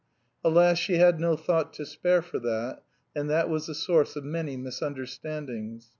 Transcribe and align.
Alas, 0.43 0.79
she 0.79 0.95
had 0.95 1.19
no 1.19 1.35
thought 1.37 1.73
to 1.73 1.85
spare 1.85 2.23
for 2.23 2.39
that, 2.39 2.81
and 3.15 3.29
that 3.29 3.49
was 3.51 3.67
the 3.67 3.75
source 3.75 4.15
of 4.15 4.23
many 4.25 4.57
misunderstandings. 4.57 5.89